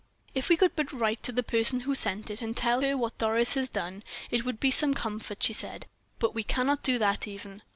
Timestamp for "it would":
4.31-4.59